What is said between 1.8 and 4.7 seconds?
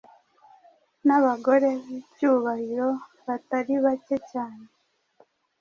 b’icyubahiro batari bake cyane